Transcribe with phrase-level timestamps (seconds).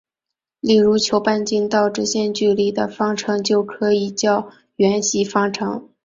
[0.61, 5.89] 例如求半径到直线距离的方程就可以叫圆系方程。